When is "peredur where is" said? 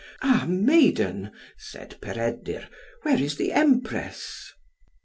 2.01-3.35